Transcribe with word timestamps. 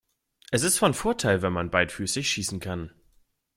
Es 0.49 0.63
ist 0.63 0.79
von 0.79 0.95
Vorteil 0.95 1.43
wenn 1.43 1.53
man 1.53 1.69
beidfüßig 1.69 2.27
schießen 2.27 2.59
kann. 2.59 2.91